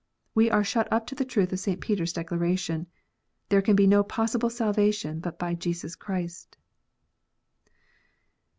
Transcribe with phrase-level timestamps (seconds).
[0.33, 1.79] We are shut up to the truth of St.
[1.79, 2.87] Peter s declaration.
[3.49, 6.57] There can be no possible salvation but by Jesus Christ.